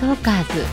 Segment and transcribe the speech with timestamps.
[0.00, 0.64] トーカーズ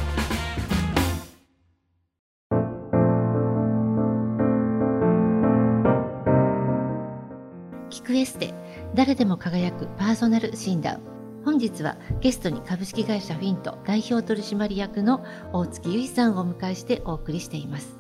[7.90, 8.54] 聞くエステ
[8.96, 11.02] 誰でも輝くパーソナル診断。
[11.44, 18.00] 本日はゲストに株式会社フィント代表取締役の大月由衣さんをお迎えしてお送りしています。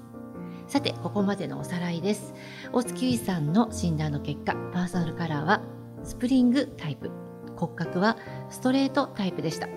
[0.69, 2.33] さてここまでのおさらいです。
[2.71, 5.61] 大月由衣さんの診断の結果パーソナルカラーは
[6.05, 7.11] スプリングタイプ。
[7.57, 8.15] 骨格は
[8.49, 9.67] ストレートタイプでした。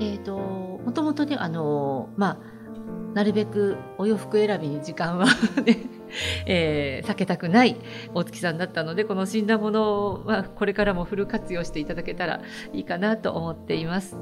[0.00, 2.56] え、ー、ともともとねあのまあ
[3.14, 5.26] なるべくお洋服選びに時間は
[5.64, 5.78] ね
[6.46, 7.76] えー、避けたくない
[8.14, 12.40] 大月さんだったのでこの死んだものはこれからもフル活用していただけたら
[12.72, 14.16] いいかなと思っています。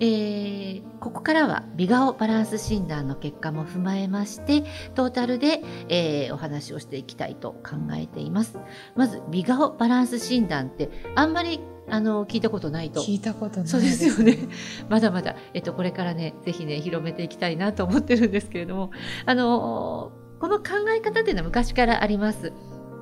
[0.00, 4.64] えー、ここからは美顔バランス診断の結果も踏まえまして
[4.94, 8.58] トータルで、えー、お話をしていきたいと考えています。
[8.96, 13.00] まず美顔バランス診断ってあんまりあの聞いたことないと。
[13.00, 14.38] 聞いたことないそうですよね。
[14.88, 18.90] まだまだ、えっと、これからねぜひね広めていきたいなと思ってるんですけれども。
[19.26, 22.52] あのこの考え方っていうのは昔からあります。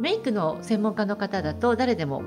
[0.00, 2.22] メイクの専門家の方だと誰でも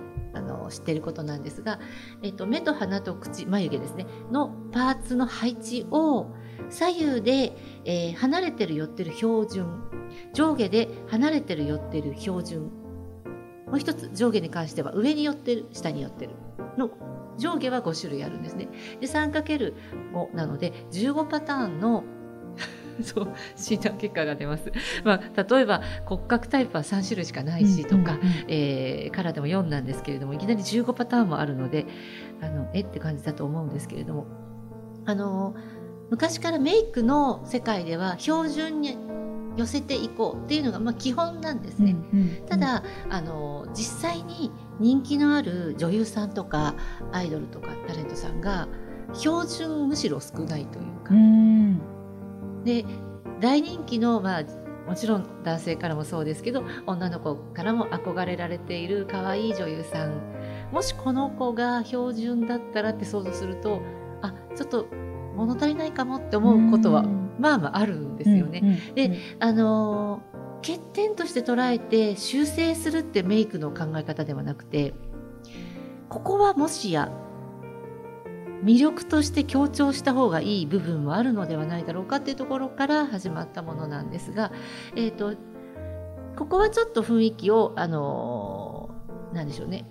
[0.72, 1.80] 知ってることなんですが、
[2.24, 4.06] えっと、目と鼻と口眉毛ですね。
[4.32, 6.28] のパーツの配置を
[6.70, 7.56] 左右で、
[7.86, 9.84] えー、離れてる寄ってる標準。
[10.34, 12.72] 上下で離れてる寄ってる標準。
[13.68, 16.32] もう一つ上下に関しては上に寄ってる下に寄ってる。
[16.78, 16.90] の
[17.38, 18.68] 上下は5種類あるんですね。
[19.00, 22.04] で 3×5 なので15パターンの
[23.02, 24.72] そう診断結果が出ます、
[25.04, 28.16] まあ、例えば骨格タイプは3種類しかないしとか、うんうんうん、
[28.48, 31.86] えー、カラーでも4なんですけれどもいきなり15パターンもあるので
[32.42, 34.26] あのえって感じだと思うんですけれども
[35.06, 35.56] あの
[36.10, 38.98] 昔からメイクの世界では標準に
[39.58, 46.76] 寄せていこうっていうのがまあ基本なんですね、うんうんうん、ただあの実際に人気のある女優さんとか
[47.12, 48.68] アイドルとかタレントさんが
[49.14, 51.14] 標準むしろ少ないというか。
[51.14, 51.18] う
[52.64, 52.86] で
[53.40, 54.44] 大人気の、まあ、
[54.88, 60.22] もちろん男性からもそうですけど女の子からも憧れられている可愛い女優さん。
[60.72, 63.82] もしこの子が標準だったらって想像すると
[64.22, 64.88] あちょっと
[65.36, 67.04] 物足りないかもって思うことは
[67.40, 68.80] まあまああるんですよね。
[68.96, 70.22] であの
[70.58, 74.94] 欠点として捉えて修正するってメイクの考え方ではなくて
[76.08, 77.12] ここはもしや
[78.64, 84.52] 魅力として強調した方がいい部分もあるのではないだろうかっていうところから始まったものなんですが、
[84.96, 85.36] えーと、
[86.36, 89.86] ここはちょっと雰囲気をあのー、でしょうね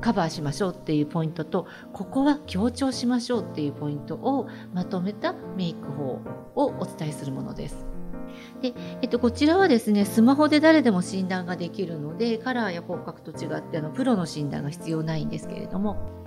[0.00, 6.20] カバーしましょうっていうポイントとここは強調しましょうっていうポイントをまとめたメイク法
[6.56, 7.86] をお伝えするものです。
[8.60, 16.24] で、えっと、こちらはですねスマホで誰でも診断ができるのでカラーや骨格と違ってあのプロの診断が必要ないんですけれども、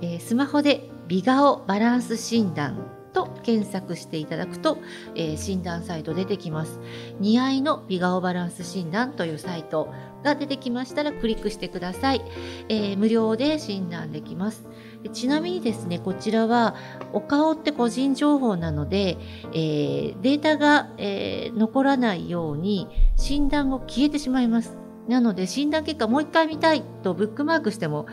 [0.00, 4.78] えー、スマホで美顔バランス診断と検索していただくと、
[5.16, 6.78] えー、診断サイト出てきます。
[7.18, 12.22] 似合いの美顔バランス診断というサイトが出てきましたらクリックしてください。
[12.68, 14.68] えー、無料で診断できます。
[15.12, 16.76] ちなみにですね、こちらは
[17.12, 19.18] お顔って個人情報なので、
[19.52, 24.78] えー、データが、え残らないように診断後消えてしまいます。
[25.08, 28.06] なので診断結果もう一回見たいとブックマークしても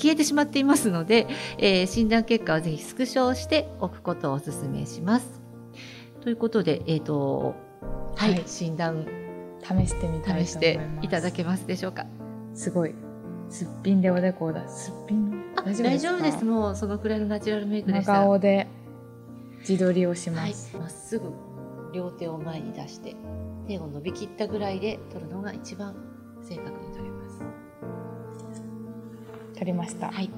[0.00, 1.26] 消えてしまっていますので、
[1.58, 5.40] えー、診断結果はぜひスクショしておくことをお勧めします。
[6.22, 7.54] ということで、えっ、ー、と、
[8.16, 9.06] はい、はい、診断
[9.62, 12.06] 試してみたい試していただけますでしょうか？
[12.54, 12.94] すごい。
[13.48, 14.66] すっぴんでおでこだ。
[14.68, 15.30] すっぴん？
[15.56, 16.44] 大丈夫です大丈夫です。
[16.44, 18.66] もうそのくらいのナチュラルメイクでした顔で
[19.60, 20.70] 自撮りをします。
[20.74, 21.30] ま、はい、っすぐ
[21.92, 23.16] 両手を前に出して
[23.66, 25.94] 手を伸びきったぐらいで取るのが一番
[26.42, 27.09] 正確に取れます。
[29.60, 30.10] 取りました。
[30.10, 30.30] はい。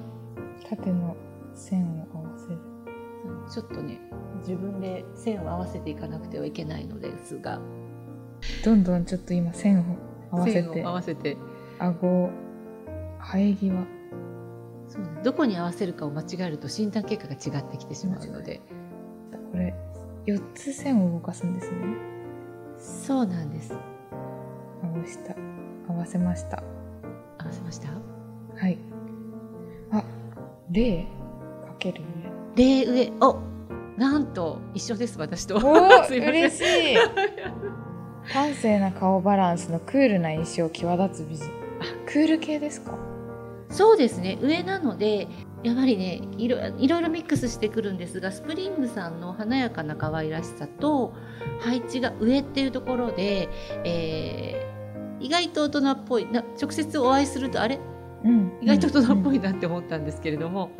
[0.69, 1.15] 縦の
[1.53, 2.59] 線を合わせる。
[3.49, 4.01] ちょっとね、
[4.39, 7.61] 自分で線を合わせていかなくてはいけないのですが。
[8.65, 9.83] どんどんちょっと今線を
[10.29, 10.83] 合わせて。
[10.83, 11.37] 合わせて。
[11.79, 12.29] 顎、
[13.21, 13.87] 生え際。
[14.89, 15.07] そうね。
[15.23, 18.59] どこに合わせるかを間違えると診断結果が違ってきてしまうので。
[19.53, 19.73] これ、
[20.25, 21.77] 4つ線を動かすんですね。
[22.77, 23.73] そうなんです。
[24.83, 25.33] 合わした。
[25.87, 26.61] 合わせました。
[27.37, 27.87] 合わせました？
[28.57, 28.77] はい。
[30.73, 32.01] あ、0かける
[32.55, 32.83] 上。
[32.85, 33.27] 0上。
[33.27, 33.39] お
[33.97, 35.55] なんと一緒です私と。
[35.57, 35.59] お
[36.09, 36.95] 嬉しい。
[38.23, 41.45] 端正な顔バランスのクールな印象際立つ美人。
[41.45, 41.49] あ、
[42.05, 42.93] クール系ですか？
[43.69, 44.37] そうですね。
[44.41, 45.27] 上なので。
[45.63, 51.13] やはりねいろいろミックスしてくるんですがスプリングさんの華やかな可愛らしさと
[51.61, 53.47] 配置が上っていうところで、
[53.85, 57.79] えー、意外と大人っぽいな直接お会いするとあれ、
[58.23, 60.71] うん、意外と大人っぽいなって思ったんですけれども、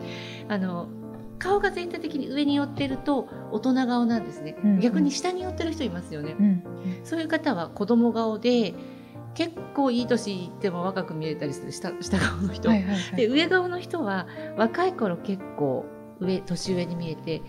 [0.45, 0.87] うん、あの
[1.39, 4.79] 顔が全体的に上に寄ってると大人顔なんですね、うんうん。
[4.79, 6.63] 逆に下に寄ってる人いますよね、うん。
[7.03, 8.73] そういう方は子供顔で
[9.33, 13.15] 結構いい年いっても若く見えたりする下下顔の人、はいはいはい。
[13.15, 15.85] で上顔の人は若い頃結構
[16.19, 17.41] 上年上に見えて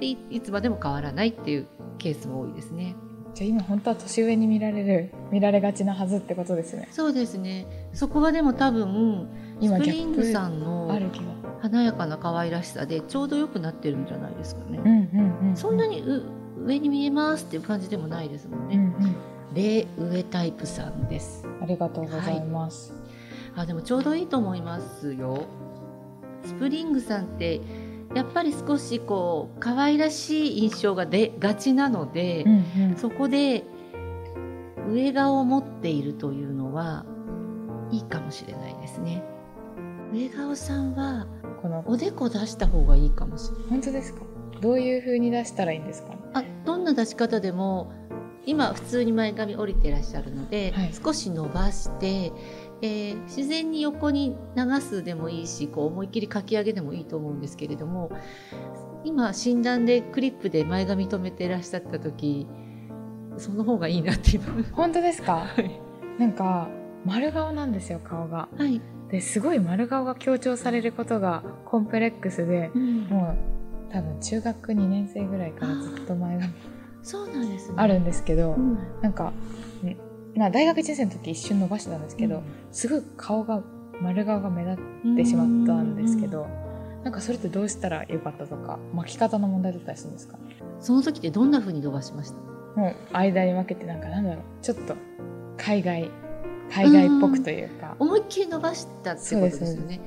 [0.00, 1.66] でいいつまでも変わらないっていう
[1.98, 2.96] ケースも多いですね。
[3.32, 6.88] じゃあ今本当は年上に見られる見られがちなはずってことですね。
[6.90, 9.28] そうですねそこはでも多分
[9.60, 11.00] ス今プリングさんんの
[11.62, 15.08] 華やかな可愛らしさでちょうど良くなってるんじゃないですかね。
[15.54, 16.22] そんなにう
[16.58, 18.76] 上に見えますっていう感じでもないですもんね。
[18.76, 19.16] うんうん
[19.54, 21.46] レ上タイプさんです。
[21.62, 22.92] ありがとうございます、
[23.54, 25.46] あでもちょうどいいと思いますよ。
[26.44, 27.60] スプリングさんって
[28.14, 33.64] やっぱり少しこう可愛らしい印象が出がちなので、うんうんそこで
[34.90, 37.06] 上顔を持っているというのは
[37.94, 39.22] いいかもしれないですね。
[40.12, 41.26] 上顔さんは
[41.62, 43.66] このおでこ出した方がいいかもしれない。
[43.70, 44.20] 本当ですか？
[44.60, 46.14] どういう風に出したらいいんですか？
[46.34, 47.92] あどんな出し方でも
[48.46, 50.92] 今普通に前髪降りてらっしゃるので、はい。
[50.94, 52.32] 少し伸ばして、
[52.82, 58.10] えー自然に横に流すでもいいしこう思いっきりかき上げでもいいと思うんですけれども
[59.04, 62.46] 今診断でクリップで前髪留めてらっしゃった時
[63.38, 64.44] その方がいいなって今。
[64.72, 65.46] 本当ですか？
[65.56, 65.80] はい、
[66.18, 66.68] なんか
[67.04, 68.48] 丸顔なんですよ顔が。
[68.56, 68.80] はい。
[69.10, 73.36] ですごい丸顔が強調されることがコンプレックスでも
[73.90, 76.52] う多分中学2年生ぐらいからずっと前髪
[77.02, 77.74] そうなんですね。
[77.76, 78.78] あるんですけどうん。
[79.02, 79.24] なんか、
[79.82, 82.42] んまあ、大学1年生の時一瞬伸ばしてたんですけど、
[82.72, 83.62] すごい顔が
[84.00, 86.48] 丸顔が目立ってしまったんですけど、
[87.04, 90.38] なんかそれってどうしたらよかったとか巻き方の問題だったりするんですか？
[90.80, 92.30] その時ってどんな風に伸ばしまし
[92.74, 92.80] た？
[92.80, 94.96] もう間に分けてなんかなんだろうちょっと
[95.58, 96.10] 海外
[96.70, 100.00] 海外っぽくというか、思いっきり伸ばしたってことですよね。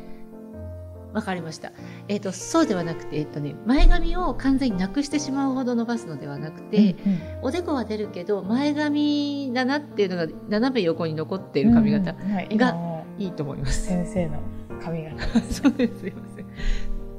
[1.13, 1.71] わかりました。
[2.07, 12.47] えっ、とそうではなくて、えっ、とね前髪を完全になくしてしまうほど伸ばすのではなくて、うんうんおでこは出るけど前髪だなっていうのが斜め横に残っている髪型、うんはい、
[13.19, 13.87] いいと思います。
[13.87, 14.39] 先生の
[14.83, 16.45] 髪型 そうですすいません。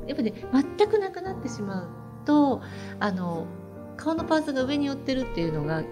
[0.06, 0.32] やっぱね
[0.78, 1.88] 全くなくなってしまう
[2.24, 2.60] と
[3.00, 3.46] あの
[3.96, 5.82] 顔のパーツが上に寄ってるっていうのが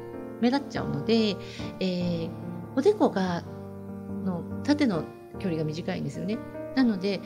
[0.41, 1.37] 目立っちゃうので、
[1.81, 2.31] えー
[2.77, 3.43] おでこが
[4.25, 5.05] の縦の
[5.39, 6.39] 距離が短いんですよね。
[6.75, 7.21] なので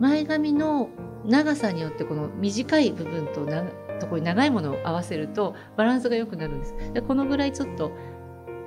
[0.00, 0.90] 前髪の
[1.24, 3.64] 長さによってこの短い部分とな
[3.98, 6.74] ところに長いものを合わせるとバランスが良くなるんです。
[6.92, 7.92] でこのぐらいちょっと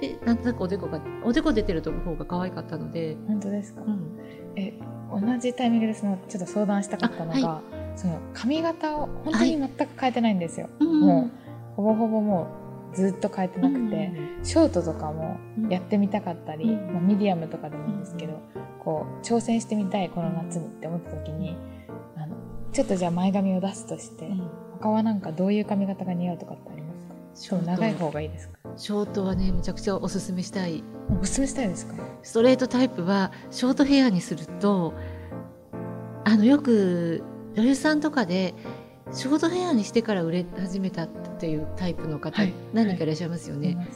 [0.02, 4.18] でなんとなくおでこがおでこ出てると方が可愛かったので、本当ですか、うん、
[4.56, 4.74] え
[5.12, 7.62] 同じタイミングでそのちょっと相談したかったのが、あ
[7.96, 11.00] その髪型を本当に全く変えてないんですよ、うん。
[11.02, 11.32] も
[11.74, 12.59] うほぼほぼもう
[12.94, 14.46] ずっと変えてなくて、うん。
[14.46, 15.70] ショートとかもうん。
[15.70, 16.94] やってみたかったり、うん。
[16.94, 18.40] まあ、ミディアムとかでもいいんですけど、
[18.84, 21.58] こう挑戦してみたいこの夏にって思った時に
[22.16, 22.36] あの
[22.72, 24.50] ちょっとじゃあ前髪を出すとして、うん。
[24.80, 27.14] 他はなんかどういう髪型が似合うとかってありますか？
[27.36, 27.66] ショート。
[27.66, 28.58] 長い方がいいですか？
[28.78, 30.84] ショートはねめちゃくちゃおすすめしたい。
[31.22, 31.96] おすすめしたいですか？
[32.24, 34.94] ストレートタイプはショートヘアにすると
[36.24, 37.24] あのよく
[37.56, 38.54] 女優さんとかで
[39.12, 41.08] ショートヘアにしてから売れ始めた
[41.40, 42.54] っていうタイプの方、はい。
[42.74, 43.88] 何人かいらっしゃいますよね、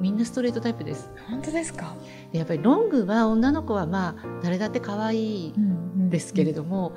[0.00, 1.08] みんなストレートタイプです。
[1.30, 1.94] 本当ですか、
[2.32, 6.92] でやっぱりロングは女の子はまあ誰だって可愛いんですけれども、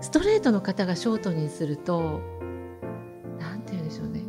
[0.00, 2.20] ストレートの方がショートにすると
[3.38, 4.24] なんて言うんでしょうね。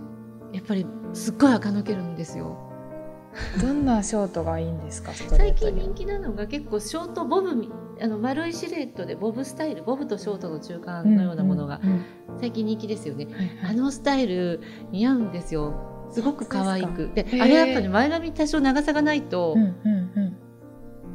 [0.54, 2.56] やっぱりすっごい垢抜けるんですよ。
[3.60, 5.12] どんなショートがいいんですか？
[5.14, 11.80] 最近人気なのが結構ショートボブみあの丸いシルエットでボブスタイルボブとショートの中間のようなものが
[12.40, 13.28] 最近人気ですよね、
[13.64, 16.08] あのスタイル似合うんですよ。
[16.12, 17.10] すごく可愛く。
[17.14, 19.56] であれやっぱり前髪多少長さがないと、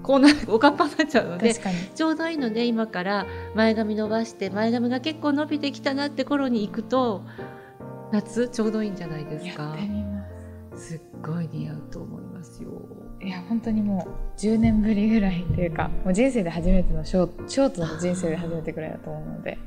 [0.02, 7.24] こうなおかっぱになっちゃうのでちょうどいいので今から前髪伸ばして前髪が結構伸びてきたなって頃に行くと
[8.12, 9.76] 夏ちょうどいいんじゃないですやか
[10.76, 12.70] すっごい似合うと思いますよ
[13.26, 19.58] いや本当にもう10年ぶりぐらいというかもう人生で初めてのショーショートの人生で初めてぐらいだと思うので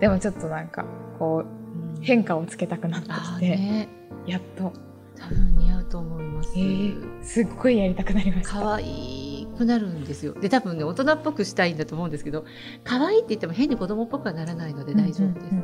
[0.00, 0.84] でもちょっとなんか
[1.16, 3.88] こう変化をつけたくなってあきて、ーね。
[4.26, 4.72] やっと、
[5.16, 8.54] 多分似合うと思います、えーすっごいやりたくなりました。
[8.60, 10.34] 可愛くなるんですよ。
[10.34, 12.44] で多分ね大人っぽくしたいんだと思うんですけど
[12.82, 15.54] 可愛いって言っても変に子供っぽくはならないので大丈夫です、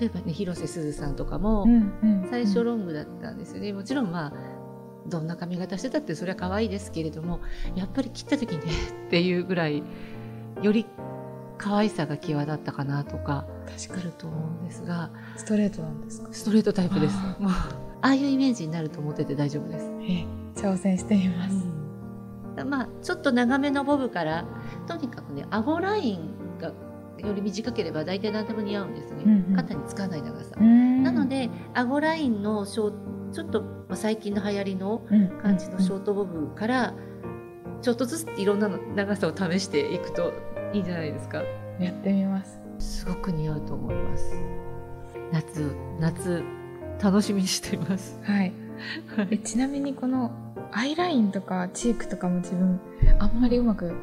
[0.00, 1.70] 例えばね広瀬すずさんとかもうん
[2.02, 2.28] うんうん。
[2.28, 3.72] 最初ロングだったんですよね。
[3.72, 4.32] もちろんまあ
[5.06, 7.40] どんな髪型してたってそれは可愛いですけれども
[7.74, 8.72] やっぱり切った時にね
[9.06, 9.82] っていうぐらい
[10.62, 10.86] より
[11.58, 13.46] 可愛さが際立ったかなとか
[13.86, 15.10] 確かると思うんですが。
[15.36, 16.28] ストレートなんですか？
[16.32, 17.14] ストレートタイプです。
[17.16, 17.36] あ
[18.02, 19.90] ああいうイメージになると思ってて大丈夫です。
[20.02, 24.44] え挑戦してみます、まあちょっと長めのボブから
[24.86, 26.68] とにかくね顎ラインが
[27.18, 29.56] より短ければ大体何でも似合うんですね、うんうん。
[29.56, 33.62] 肩につかない長さ、ななの、で顎ラインのショーちょっと
[33.94, 35.28] まあ最近の流行りのうん。
[35.38, 36.94] 感じのショートボブから
[37.80, 40.32] ちょっとずついろんなの長さを試していくと
[40.72, 41.42] いいんじゃないですか。
[41.78, 42.60] やってみます。
[42.80, 44.34] すごく似合うと思います。
[45.30, 46.42] 夏夏
[47.00, 48.18] 楽しみにしています。
[48.24, 48.52] はい。
[49.30, 50.32] えちなみにこの
[50.72, 52.80] アイラインとかチークとかも自分
[53.20, 53.94] あんまりうまく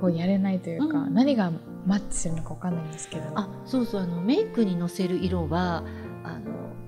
[0.00, 1.14] こうやれないというか、うん。
[1.14, 1.50] 何が
[1.84, 3.24] マッチするのかわかんないんですけど。
[3.34, 4.02] あそうそう。
[4.02, 5.82] あのメイクにのせる色は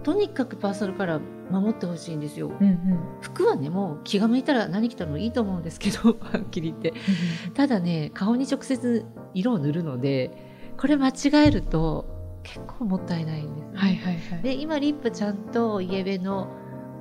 [0.04, 3.18] とにかくパーソナルカラー守ってほしいんですようんうん。
[3.20, 6.94] 服はねもう気が向いたら何着たらもいいと思うんですけど はっきり言って
[7.54, 10.30] ただね顔に直接色を塗るので
[10.78, 11.12] これ間違
[11.46, 14.42] えると結構もったいないんです、ねはいはいはい。
[14.42, 16.49] で今リップちゃんとイエベの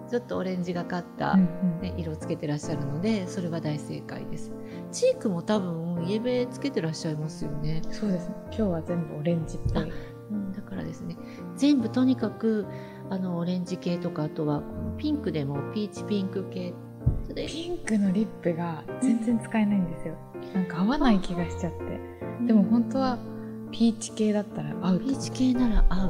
[0.09, 4.51] ちょっとオレンジがかった、うんうんね、色をつけてらっしゃるのでそれは大正解です
[4.91, 8.35] チークも多分イエベつけてらっしゃいますよね、そうですね。
[8.47, 9.91] 今日は全部オレンジっぽい。
[10.31, 11.17] うん、だからですね
[11.55, 12.65] 全部とにかく
[13.13, 16.73] あのオレンジ系とかあとはこのピンクでもピーチピンク系。
[17.35, 20.15] ピンクのリップが全然使えないんですよ。
[20.55, 22.47] なんか合わない気がしちゃって。
[22.47, 23.19] でも本当は
[23.71, 26.09] ピーチ系だったら合うとピーチ系なら合う。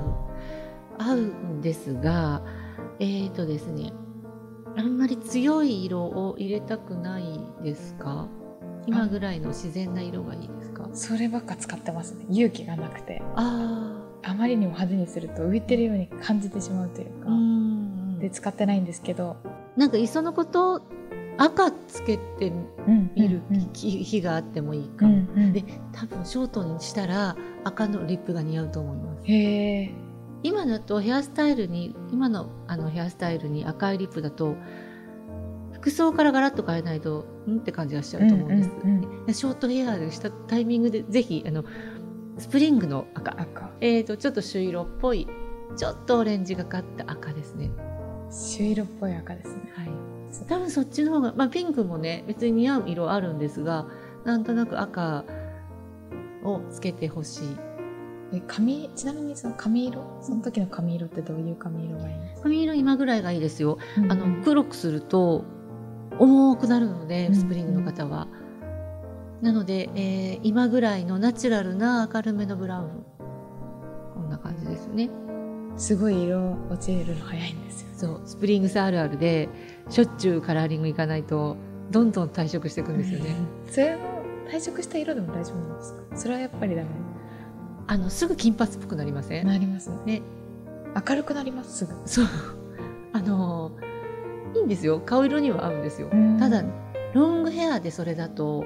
[0.98, 2.42] 合うんですが
[3.00, 3.92] えーとですね
[4.78, 7.24] あんまり強い色を入れたくない
[7.64, 8.28] ですか？
[8.88, 10.88] 今ぐらいの自然な色がいいですか？
[10.94, 12.26] そればっか使ってますね。
[12.30, 13.22] 勇気がなくて。
[13.36, 14.03] ああ
[14.34, 17.32] まりにも派手にすると浮いてるように感じてしまうというあか。
[17.32, 18.20] うん。
[18.20, 19.38] で使ってないんですけど。
[19.76, 20.82] なんかいっそのこと
[21.38, 22.54] 赤つけて
[22.88, 23.58] うんみるうん。
[23.74, 25.54] 日日があってもいいかも、うんうん。
[25.54, 29.24] で多分ショートにしたら赤のリップが似合うと思います。
[29.26, 29.92] へえ。
[30.44, 34.56] 今だとヘアスタイルに今のあのヘアスタイルに赤いリップだと
[35.72, 37.58] 服装からガラッと変えないとん？
[37.58, 39.26] って感じがしちゃうと思うんです、うんうん。
[39.26, 41.64] でショートヘアでしたタイミングでぜひあの
[42.38, 43.40] スプリングの赤。
[43.40, 43.70] 赤。
[43.82, 45.28] えーとちょっと朱色っぽい。
[45.76, 47.72] ちょっとオレンジがかった赤ですね。
[48.30, 49.72] 朱色っぽい赤ですね。
[49.76, 49.90] はい。
[50.48, 53.86] 多分そっちの方が、まあ、ピンクもね別に似合う色あるんですが
[54.26, 55.26] なんとなく赤
[56.44, 57.58] をつけてほしい。
[58.34, 60.20] え髪ちなみにその髪色？
[60.22, 62.16] その時の髪色ってどういう髪色がいい？
[62.16, 63.78] んですか、髪色今ぐらいがいいですよ。
[64.10, 65.44] あのうん黒くすると
[66.18, 67.36] 重くなるのでうん。
[67.36, 68.28] スプリングの方は、
[69.44, 73.06] なので、えー今ぐらいのナチュラルな明るめのブラウン。
[74.14, 75.10] こんな感じですね。
[75.76, 77.88] すごい色落ちるの早いんですよ。
[77.94, 79.50] そうスプリングスあるあるで
[79.90, 81.58] しょっちゅうカラーリング行かないと
[81.92, 83.36] どんどん退色していくんですよね、
[83.70, 84.00] それの
[84.50, 86.18] 退色した色でも大丈夫なんですか？
[86.18, 86.88] それはやっぱりダメ。
[87.88, 89.46] あのすぐ金髪っぽくなりません？
[89.46, 89.98] なりますね。
[90.06, 90.22] ね。
[91.08, 91.94] 明るくなりますすぐ。
[92.06, 92.26] そう。
[93.12, 93.72] あの
[94.56, 95.02] いいんですよ。
[95.02, 96.08] 顔色には合うんですよ。
[96.14, 96.38] うん。
[96.40, 96.64] ただ
[97.14, 98.66] ロングヘアでそれだと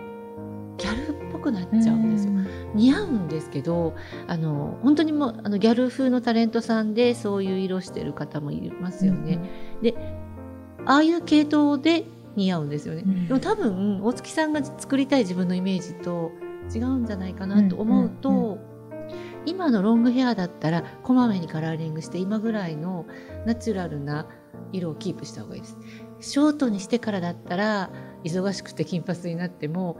[0.78, 2.34] ギャルっぽくなっちゃうんですよ。
[2.74, 3.96] 似合うんですけど
[4.28, 9.40] あの本当にもうあのギャル風のタレントさんでそういう色してる方もいますよね、
[10.86, 12.06] ああいう系統で
[12.36, 13.28] 似合うんですよね、うん。
[13.28, 16.32] でも多分大月さんが作りたい自分のイメージと
[16.74, 18.52] 違うんじゃないかなと思うと、うん。
[18.52, 18.60] うん。
[19.46, 23.06] 今のロングヘアだったらこまめにカラーリングして今ぐらいの
[23.46, 24.28] ナチュラルな
[24.74, 25.78] 色をキープした方がいいです。
[26.20, 27.90] ショートにしてからだったら
[28.24, 29.98] 忙しくて金髪になっても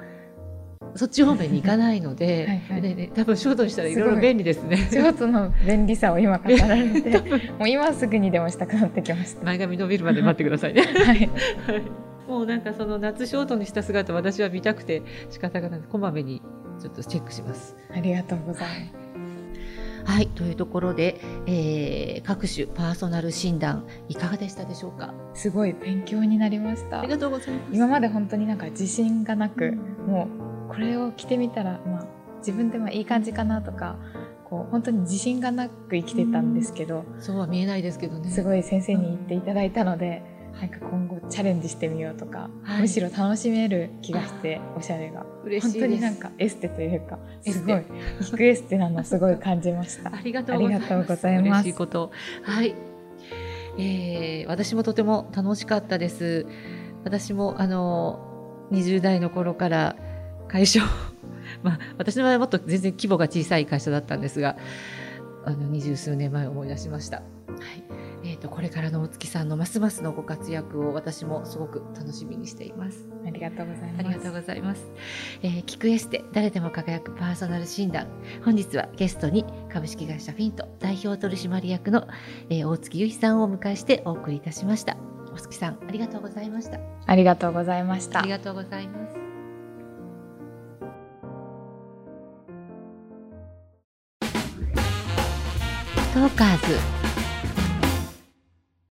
[0.96, 2.82] そっち方面に行かないのではいはい。
[2.82, 4.78] でね多分ショートにしたらいろいろ便利ですね。
[4.78, 7.20] ショートの便利さを今語られて
[7.60, 9.44] もう今すぐにでもしたくなってきました。
[9.46, 10.82] 前髪伸びるまで待ってくださいね。
[11.06, 11.30] はい。
[12.28, 16.42] もうなんかその夏ショートにした姿私は見たくて仕方がないこまめに
[16.80, 17.76] ちょっとチェックします。
[17.96, 19.08] ありがとうございます。
[20.12, 20.28] はい。
[20.28, 25.14] というところで、えー各種パーソナル診断いかがでしたでしょうか？
[25.34, 27.00] すごい勉強になりました。
[27.00, 27.66] ありがとうございます。
[27.72, 32.06] 今まで本当になんか自信がなくもうこれを着てみたら、まあ、
[32.40, 33.98] 自分でもいい感じかなとか
[34.46, 38.30] こう本当に自信がなく生きてたんですけどそうは見えないですけどね。
[38.30, 40.24] すごい先生に言っていただいたので
[40.60, 45.88] なんか今後チャレンジしてみようとか、はいむしろ楽しめる気がしておしゃれが嬉しいです。
[45.88, 47.84] 本当になんかエステというかすごい
[48.22, 50.94] 低エステなのすごい感じました ありがとうございます。
[50.94, 52.12] ありがとうございます嬉しいこと。
[52.44, 52.76] はい。
[53.78, 56.48] えー私もとても楽しかったです。
[57.04, 58.20] 私もあの
[58.72, 59.96] 20代の頃から
[60.48, 60.88] 会社を
[61.64, 64.58] まあ私の場合はもっと全然規模が小さい会社だったんですが、
[65.46, 67.18] あの二十数年前を思い出しました。
[67.18, 67.84] はい。
[68.24, 73.08] えっ、とこれからのお月さんのますますのご活躍を私もすごく楽しみにしています。
[73.26, 74.86] ありがとうございますありがとうございます。
[75.42, 78.08] えー、聞くエステ誰でも輝くパーソナル診断。
[78.44, 82.08] 本日はゲストに株式会社フィント代表取締役の、
[82.50, 84.98] えー大月由紀さんをお迎えしてお送りいたしました。
[85.34, 86.80] 大月さんありがとうございました。
[87.06, 89.27] ありがとうございましたありがとうございます。
[96.18, 96.97] トーカーズ。